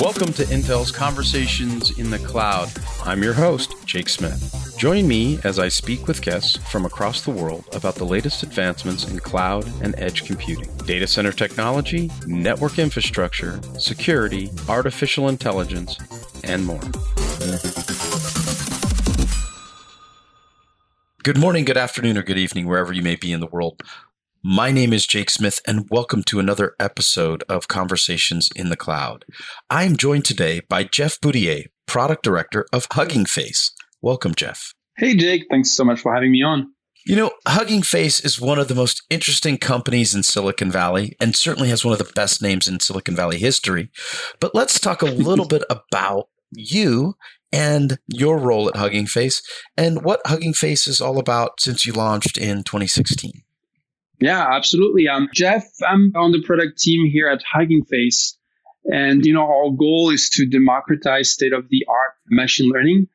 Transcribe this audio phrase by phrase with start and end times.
[0.00, 2.70] Welcome to Intel's Conversations in the Cloud.
[3.04, 4.76] I'm your host, Jake Smith.
[4.78, 9.10] Join me as I speak with guests from across the world about the latest advancements
[9.10, 15.98] in cloud and edge computing, data center technology, network infrastructure, security, artificial intelligence,
[16.44, 16.80] and more.
[21.24, 23.82] Good morning, good afternoon, or good evening, wherever you may be in the world.
[24.44, 29.24] My name is Jake Smith, and welcome to another episode of Conversations in the Cloud.
[29.68, 33.72] I am joined today by Jeff Boudier, Product Director of Hugging Face.
[34.00, 34.74] Welcome, Jeff.
[34.96, 35.46] Hey, Jake.
[35.50, 36.72] Thanks so much for having me on.
[37.04, 41.34] You know, Hugging Face is one of the most interesting companies in Silicon Valley and
[41.34, 43.90] certainly has one of the best names in Silicon Valley history.
[44.38, 47.16] But let's talk a little bit about you
[47.52, 49.42] and your role at Hugging Face
[49.76, 53.42] and what Hugging Face is all about since you launched in 2016.
[54.20, 55.08] Yeah, absolutely.
[55.08, 55.64] I'm Jeff.
[55.86, 58.36] I'm on the product team here at Hugging Face.
[58.84, 63.08] And, you know, our goal is to democratize state of the art machine learning.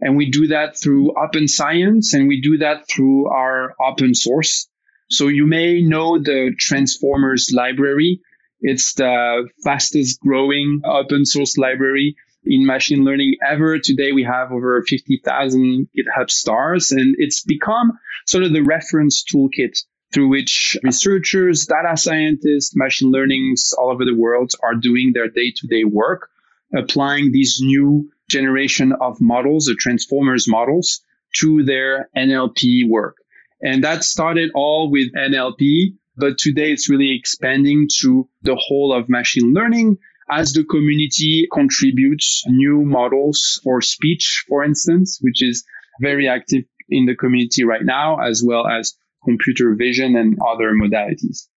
[0.00, 4.68] And we do that through open science and we do that through our open source.
[5.10, 8.20] So you may know the Transformers library.
[8.60, 13.78] It's the fastest growing open source library in machine learning ever.
[13.78, 17.92] Today we have over 50,000 GitHub stars and it's become
[18.26, 19.78] sort of the reference toolkit
[20.12, 25.52] through which researchers, data scientists, machine learnings all over the world are doing their day
[25.56, 26.30] to day work,
[26.74, 31.02] applying these new generation of models, the transformers models,
[31.36, 33.16] to their NLP work.
[33.62, 39.08] And that started all with NLP, but today it's really expanding to the whole of
[39.08, 39.98] machine learning
[40.30, 45.64] as the community contributes new models for speech, for instance, which is
[46.00, 48.94] very active in the community right now, as well as
[49.26, 51.48] computer vision and other modalities.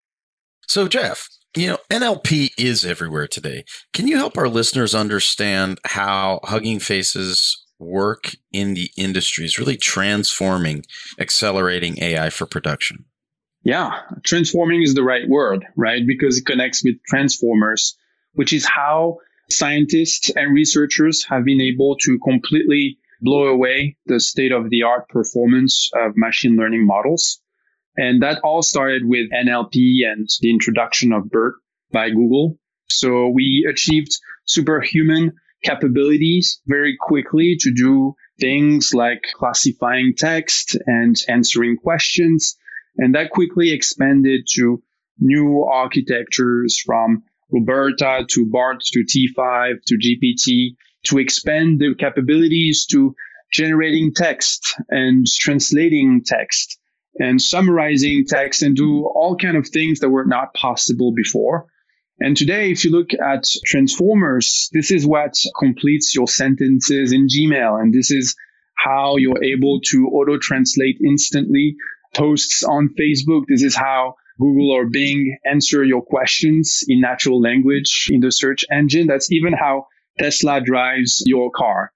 [0.66, 3.64] So, Jeff, you know, NLP is everywhere today.
[3.92, 9.76] Can you help our listeners understand how Hugging Faces work in the industry is really
[9.76, 10.84] transforming,
[11.18, 13.04] accelerating AI for production?
[13.64, 16.02] Yeah, transforming is the right word, right?
[16.06, 17.96] Because it connects with transformers,
[18.32, 19.18] which is how
[19.50, 25.08] scientists and researchers have been able to completely blow away the state of the art
[25.08, 27.40] performance of machine learning models
[27.98, 31.56] and that all started with NLP and the introduction of BERT
[31.92, 32.56] by Google.
[32.88, 34.12] So we achieved
[34.46, 35.32] superhuman
[35.64, 42.56] capabilities very quickly to do things like classifying text and answering questions.
[42.96, 44.80] And that quickly expanded to
[45.18, 50.76] new architectures from Roberta to BART to T5 to GPT
[51.06, 53.16] to expand the capabilities to
[53.52, 56.78] generating text and translating text
[57.16, 61.66] and summarizing text and do all kind of things that were not possible before.
[62.20, 67.80] And today, if you look at transformers, this is what completes your sentences in Gmail.
[67.80, 68.34] And this is
[68.74, 71.76] how you're able to auto translate instantly
[72.14, 73.44] posts on Facebook.
[73.48, 78.64] This is how Google or Bing answer your questions in natural language in the search
[78.70, 79.06] engine.
[79.06, 79.86] That's even how
[80.18, 81.92] Tesla drives your car.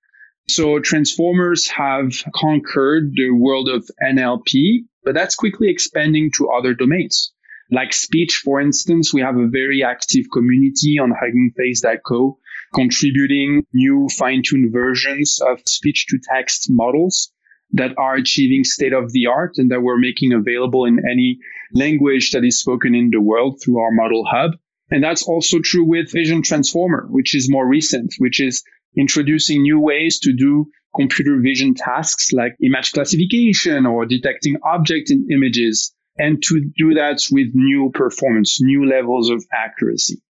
[0.49, 7.33] So transformers have conquered the world of NLP but that's quickly expanding to other domains.
[7.71, 12.39] Like speech, for instance, we have a very active community on HuggingFace.co
[12.75, 17.33] contributing new fine-tuned versions of speech to text models
[17.73, 21.39] that are achieving state of the art and that we're making available in any
[21.73, 24.53] language that is spoken in the world through our model hub.
[24.91, 28.63] And that's also true with Vision Transformer, which is more recent, which is
[28.97, 35.29] introducing new ways to do computer vision tasks like image classification or detecting objects in
[35.31, 40.21] images, and to do that with new performance, new levels of accuracy.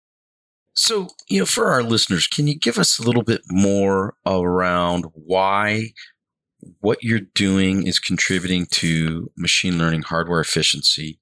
[0.75, 5.06] So, you know, for our listeners, can you give us a little bit more around
[5.15, 5.89] why
[6.81, 11.19] what you're doing is contributing to machine learning hardware efficiency,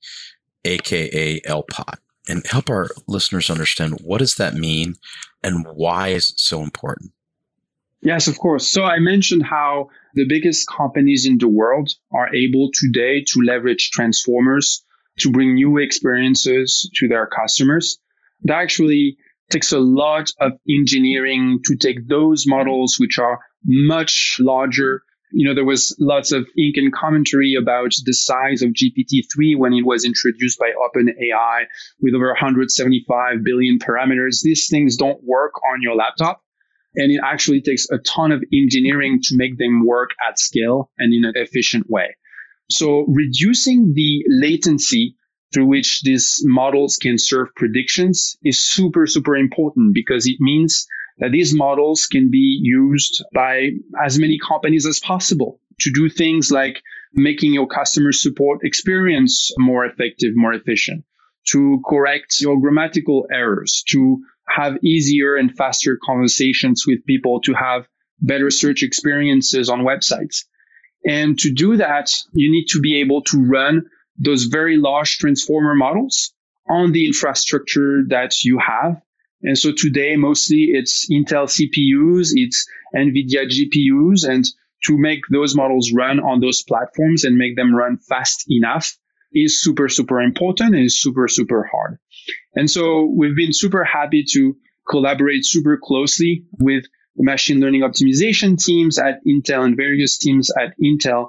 [0.64, 1.96] aka LPOT,
[2.28, 4.94] and help our listeners understand what does that mean
[5.42, 7.12] and why is it so important?
[8.02, 8.66] Yes, of course.
[8.66, 13.90] So I mentioned how the biggest companies in the world are able today to leverage
[13.90, 14.84] transformers
[15.18, 17.98] to bring new experiences to their customers.
[18.42, 19.18] That actually
[19.50, 25.02] takes a lot of engineering to take those models, which are much larger.
[25.32, 29.74] You know, there was lots of ink and commentary about the size of GPT-3 when
[29.74, 31.66] it was introduced by OpenAI
[32.00, 34.40] with over 175 billion parameters.
[34.42, 36.42] These things don't work on your laptop.
[36.94, 41.14] And it actually takes a ton of engineering to make them work at scale and
[41.14, 42.16] in an efficient way.
[42.70, 45.16] So reducing the latency
[45.52, 50.86] through which these models can serve predictions is super, super important because it means
[51.18, 53.70] that these models can be used by
[54.04, 56.82] as many companies as possible to do things like
[57.12, 61.04] making your customer support experience more effective, more efficient,
[61.48, 64.22] to correct your grammatical errors, to
[64.54, 67.86] have easier and faster conversations with people, to have
[68.20, 70.44] better search experiences on websites.
[71.06, 73.86] And to do that, you need to be able to run
[74.18, 76.34] those very large transformer models
[76.68, 79.00] on the infrastructure that you have.
[79.42, 84.44] And so today, mostly it's Intel CPUs, it's NVIDIA GPUs, and
[84.84, 88.96] to make those models run on those platforms and make them run fast enough
[89.32, 91.98] is super, super important and is super, super hard.
[92.54, 94.56] And so we've been super happy to
[94.88, 96.84] collaborate super closely with
[97.16, 101.28] the machine learning optimization teams at Intel and various teams at Intel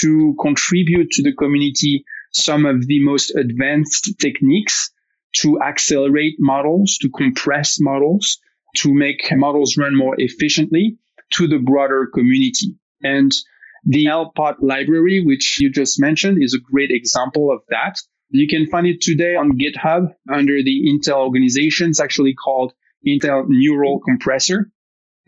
[0.00, 4.90] to contribute to the community some of the most advanced techniques
[5.34, 8.38] to accelerate models, to compress models,
[8.76, 10.96] to make models run more efficiently
[11.30, 12.76] to the broader community.
[13.02, 13.32] And
[13.84, 17.98] the LPOT library, which you just mentioned, is a great example of that.
[18.30, 21.90] You can find it today on GitHub under the Intel organization.
[21.90, 22.72] It's actually called
[23.06, 24.70] Intel Neural Compressor.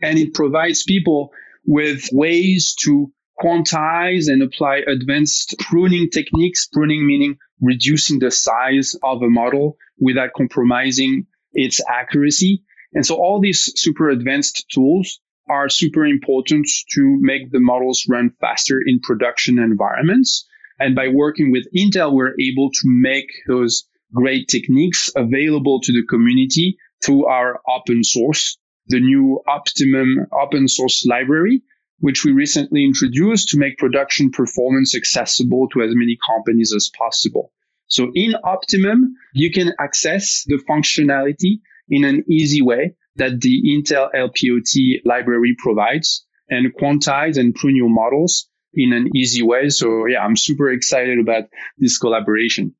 [0.01, 1.31] And it provides people
[1.65, 3.11] with ways to
[3.41, 10.31] quantize and apply advanced pruning techniques, pruning meaning reducing the size of a model without
[10.35, 12.63] compromising its accuracy.
[12.93, 15.19] And so all these super advanced tools
[15.49, 20.47] are super important to make the models run faster in production environments.
[20.79, 26.05] And by working with Intel, we're able to make those great techniques available to the
[26.09, 28.57] community through our open source,
[28.87, 31.61] the new Optimum open source library,
[31.99, 37.51] which we recently introduced to make production performance accessible to as many companies as possible.
[37.87, 41.59] So in Optimum, you can access the functionality
[41.89, 47.89] in an easy way that the Intel LPOT library provides and quantize and prune your
[47.89, 49.69] models in an easy way.
[49.69, 51.45] So yeah, I'm super excited about
[51.77, 52.75] this collaboration.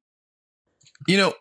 [1.08, 1.34] You know,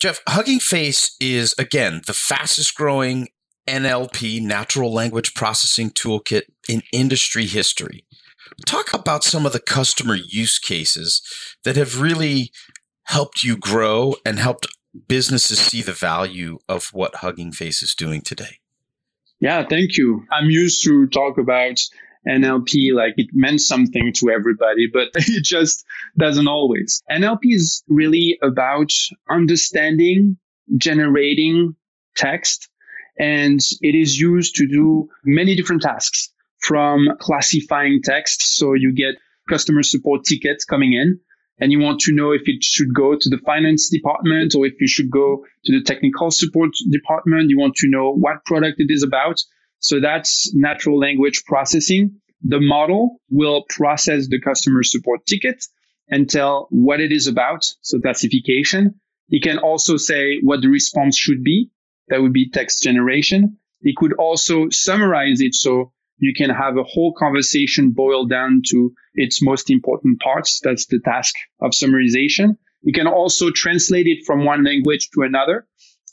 [0.00, 3.28] Jeff, Hugging Face is again the fastest growing
[3.68, 8.06] NLP, natural language processing toolkit in industry history.
[8.64, 11.20] Talk about some of the customer use cases
[11.64, 12.52] that have really
[13.04, 14.66] helped you grow and helped
[15.08, 18.58] businesses see the value of what Hugging Face is doing today?
[19.40, 20.24] Yeah, thank you.
[20.32, 21.78] I'm used to talk about
[22.26, 25.84] NLP like it meant something to everybody, but it just
[26.18, 27.02] doesn't always.
[27.10, 28.90] NLP is really about
[29.28, 30.38] understanding,
[30.76, 31.76] generating
[32.16, 32.68] text,
[33.18, 38.56] and it is used to do many different tasks from classifying text.
[38.56, 39.16] So you get
[39.48, 41.20] customer support tickets coming in
[41.58, 44.74] and you want to know if it should go to the finance department or if
[44.80, 47.50] you should go to the technical support department.
[47.50, 49.40] You want to know what product it is about.
[49.78, 52.20] So that's natural language processing.
[52.42, 55.64] The model will process the customer support ticket
[56.08, 57.64] and tell what it is about.
[57.80, 59.00] So classification.
[59.28, 61.70] It can also say what the response should be.
[62.08, 63.58] That would be text generation.
[63.80, 65.54] It could also summarize it.
[65.54, 70.60] So you can have a whole conversation boiled down to its most important parts.
[70.62, 72.56] That's the task of summarization.
[72.82, 75.66] You can also translate it from one language to another.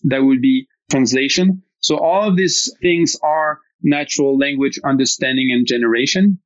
[0.04, 1.64] That would be translation.
[1.80, 6.40] So all of these things are natural language understanding and generation.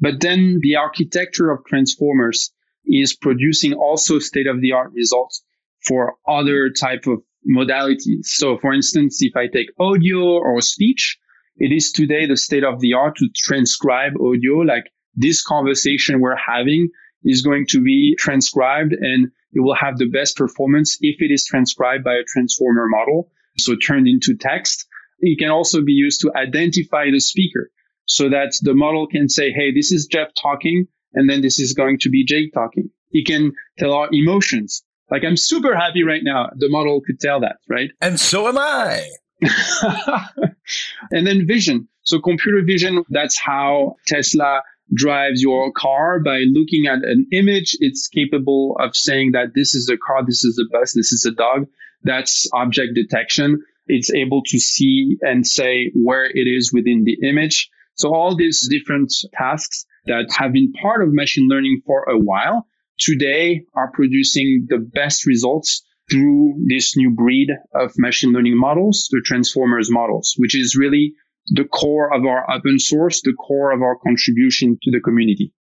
[0.00, 2.52] But then the architecture of transformers
[2.84, 5.42] is producing also state of the art results
[5.84, 8.26] for other type of modalities.
[8.26, 11.18] So for instance, if I take audio or speech,
[11.58, 14.58] it is today the state of the art to transcribe audio.
[14.58, 14.84] Like
[15.14, 16.88] this conversation we're having
[17.24, 21.44] is going to be transcribed and it will have the best performance if it is
[21.44, 23.30] transcribed by a transformer model.
[23.58, 24.86] So turned into text.
[25.18, 27.70] It can also be used to identify the speaker
[28.06, 30.86] so that the model can say, Hey, this is Jeff talking.
[31.14, 32.90] And then this is going to be Jake talking.
[33.10, 34.84] It can tell our emotions.
[35.10, 36.50] Like I'm super happy right now.
[36.56, 37.90] The model could tell that, right?
[38.00, 39.08] And so am I.
[41.10, 41.88] and then vision.
[42.02, 47.76] So computer vision, that's how Tesla drives your car by looking at an image.
[47.80, 51.24] It's capable of saying that this is a car, this is a bus, this is
[51.26, 51.66] a dog.
[52.02, 53.62] That's object detection.
[53.86, 57.70] It's able to see and say where it is within the image.
[57.94, 62.66] So all these different tasks that have been part of machine learning for a while
[62.98, 69.22] today are producing the best results through this new breed of machine learning models, the
[69.24, 71.14] transformers models, which is really
[71.46, 75.52] the core of our open source, the core of our contribution to the community.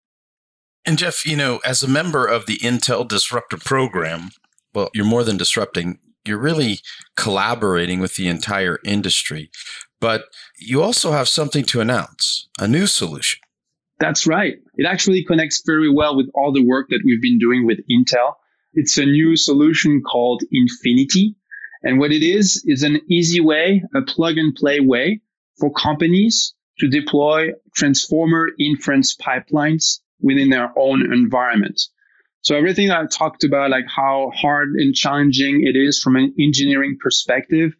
[0.84, 4.30] And Jeff, you know, as a member of the Intel Disruptor program,
[4.72, 6.80] well, you're more than disrupting, you're really
[7.16, 9.50] collaborating with the entire industry.
[10.00, 10.24] But
[10.58, 13.40] you also have something to announce a new solution.
[13.98, 14.54] That's right.
[14.74, 18.34] It actually connects very well with all the work that we've been doing with Intel.
[18.76, 21.34] It's a new solution called Infinity.
[21.82, 25.22] And what it is, is an easy way, a plug and play way
[25.58, 31.80] for companies to deploy transformer inference pipelines within their own environment.
[32.42, 36.98] So everything I talked about, like how hard and challenging it is from an engineering
[37.00, 37.72] perspective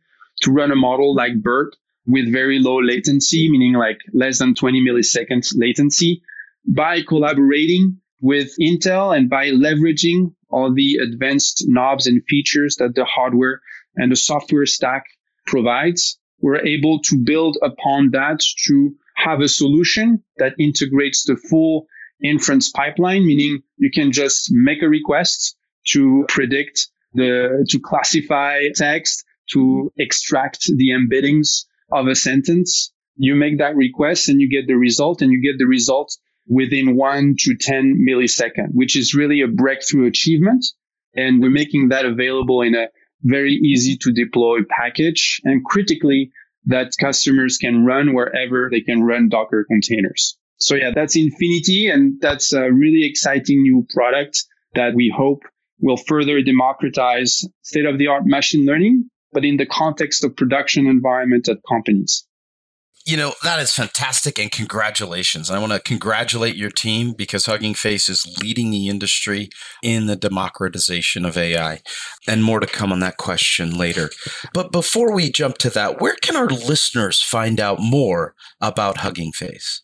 [0.42, 1.76] to run a model like BERT
[2.06, 6.22] with very low latency, meaning like less than 20 milliseconds latency
[6.66, 13.04] by collaborating with Intel and by leveraging all the advanced knobs and features that the
[13.04, 13.61] hardware
[13.96, 15.04] and the software stack
[15.46, 21.87] provides we're able to build upon that to have a solution that integrates the full
[22.23, 25.56] inference pipeline, meaning you can just make a request
[25.88, 32.92] to predict the, to classify text, to extract the embeddings of a sentence.
[33.16, 36.14] You make that request and you get the result and you get the result
[36.46, 40.64] within one to 10 millisecond, which is really a breakthrough achievement.
[41.14, 42.88] And we're making that available in a
[43.22, 46.30] very easy to deploy package, and critically,
[46.66, 50.36] that customers can run wherever they can run Docker containers.
[50.58, 55.42] So yeah, that's Infinity, and that's a really exciting new product that we hope
[55.80, 60.86] will further democratize state of the art machine learning, but in the context of production
[60.86, 62.26] environment at companies.
[63.06, 65.48] You know, that is fantastic and congratulations.
[65.48, 69.48] I want to congratulate your team because Hugging Face is leading the industry
[69.80, 71.82] in the democratization of AI.
[72.26, 74.10] And more to come on that question later.
[74.52, 79.30] But before we jump to that, where can our listeners find out more about Hugging
[79.30, 79.82] Face?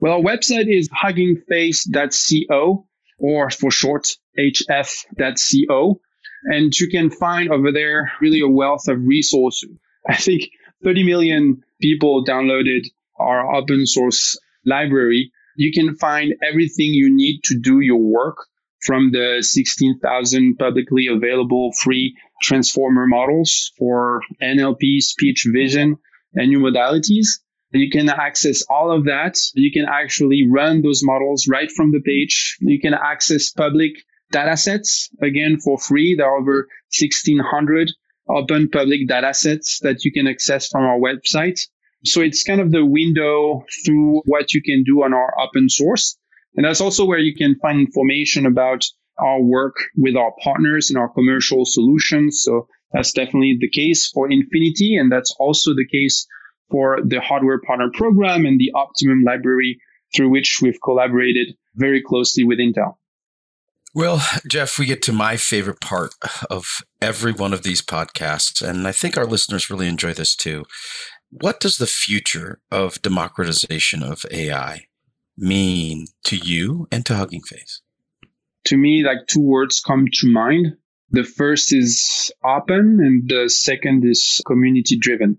[0.00, 2.86] Well, our website is huggingface.co
[3.18, 6.00] or for short, hf.co.
[6.44, 9.76] And you can find over there really a wealth of resources.
[10.08, 10.44] I think
[10.84, 12.86] 30 million people downloaded
[13.16, 15.32] our open source library.
[15.56, 18.36] You can find everything you need to do your work
[18.80, 25.98] from the 16,000 publicly available free transformer models for NLP, speech, vision,
[26.34, 27.26] and new modalities.
[27.70, 29.38] You can access all of that.
[29.54, 32.58] You can actually run those models right from the page.
[32.60, 33.92] You can access public
[34.30, 36.16] data sets again for free.
[36.16, 37.92] There are over 1600
[38.34, 41.60] open public data sets that you can access from our website.
[42.04, 46.16] So it's kind of the window through what you can do on our open source.
[46.56, 48.84] And that's also where you can find information about
[49.18, 52.42] our work with our partners and our commercial solutions.
[52.42, 54.96] So that's definitely the case for Infinity.
[54.96, 56.26] And that's also the case
[56.70, 59.80] for the hardware partner program and the Optimum library
[60.14, 62.96] through which we've collaborated very closely with Intel.
[63.94, 66.14] Well, Jeff, we get to my favorite part
[66.48, 66.64] of
[67.02, 70.64] every one of these podcasts, and I think our listeners really enjoy this too.
[71.30, 74.86] What does the future of democratization of AI
[75.36, 77.82] mean to you and to Hugging Face?
[78.66, 80.76] To me, like two words come to mind.
[81.10, 85.36] The first is open, and the second is community driven.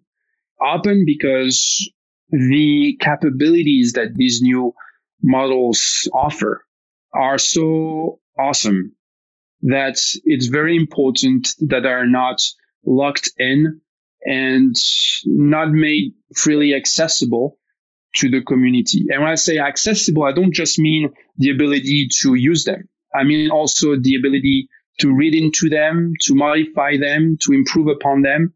[0.62, 1.90] Open because
[2.30, 4.76] the capabilities that these new
[5.24, 6.66] models offer
[7.12, 8.96] are so awesome
[9.63, 12.40] that it's very important that are not
[12.86, 13.82] locked in
[14.25, 14.75] and
[15.25, 17.58] not made freely accessible
[18.16, 19.06] to the community.
[19.10, 22.90] And when I say accessible, I don't just mean the ability to use them.
[23.13, 28.22] I mean also the ability to read into them, to modify them, to improve upon
[28.22, 28.54] them.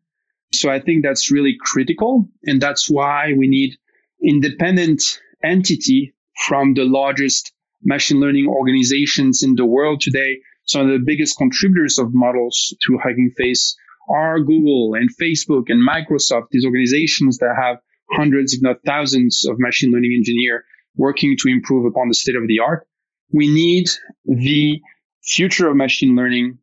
[0.54, 2.30] So I think that's really critical.
[2.44, 3.78] And that's why we need
[4.22, 5.02] independent
[5.44, 6.14] entity
[6.48, 7.52] from the largest
[7.84, 12.98] machine learning organizations in the world today, some of the biggest contributors of models to
[12.98, 13.78] Hugging Face
[14.10, 17.78] are Google and Facebook and Microsoft, these organizations that have
[18.12, 20.64] hundreds, if not thousands, of machine learning engineers
[20.96, 22.88] working to improve upon the state of the art.
[23.32, 23.88] We need
[24.26, 24.82] the
[25.24, 26.60] future of machine learning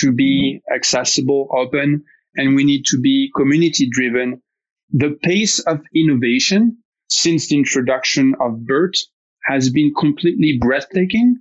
[0.00, 2.04] to be accessible, open,
[2.34, 4.42] and we need to be community driven.
[4.90, 8.98] The pace of innovation since the introduction of BERT
[9.46, 11.40] has been completely breathtaking.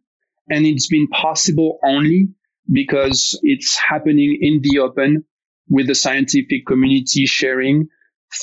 [0.49, 2.29] And it's been possible only
[2.71, 5.25] because it's happening in the open
[5.69, 7.87] with the scientific community sharing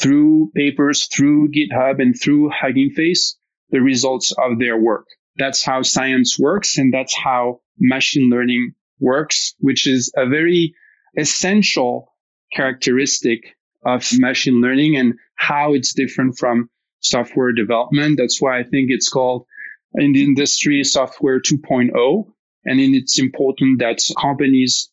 [0.01, 3.37] through papers, through GitHub, and through Hugging Face
[3.71, 5.07] the results of their work.
[5.37, 10.75] That's how science works, and that's how machine learning works, which is a very
[11.17, 12.13] essential
[12.53, 13.41] characteristic
[13.85, 16.69] of machine learning and how it's different from
[17.01, 18.19] software development.
[18.19, 19.47] That's why I think it's called
[19.95, 22.25] in the industry software 2.0.
[22.65, 24.91] And it's important that companies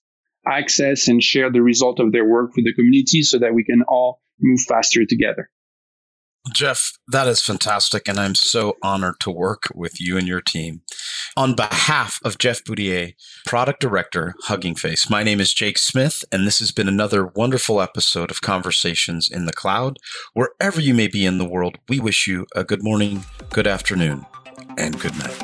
[0.47, 3.83] access and share the result of their work with the community so that we can
[3.87, 5.49] all move faster together.
[6.53, 8.07] Jeff, that is fantastic.
[8.07, 10.81] And I'm so honored to work with you and your team.
[11.37, 13.13] On behalf of Jeff Boudier,
[13.45, 17.81] Product Director, Hugging Face, my name is Jake Smith, and this has been another wonderful
[17.81, 19.97] episode of Conversations in the Cloud.
[20.33, 24.25] Wherever you may be in the world, we wish you a good morning, good afternoon,
[24.79, 25.35] and good night.